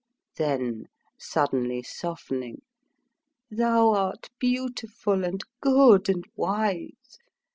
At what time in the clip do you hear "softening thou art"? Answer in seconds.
1.83-4.31